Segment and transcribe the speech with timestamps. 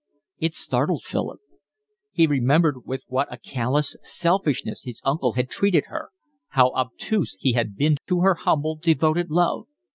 [0.39, 1.41] It startled Philip.
[2.11, 6.09] He remembered with what a callous selfishness his uncle had treated her,
[6.47, 9.67] how obtuse he had been to her humble, devoted love.